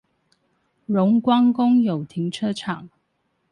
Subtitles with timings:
[0.89, 2.89] 榮光公有停車場